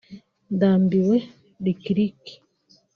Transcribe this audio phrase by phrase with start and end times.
[0.55, 1.17] “Ndambiwe
[1.63, 2.21] Lick Lick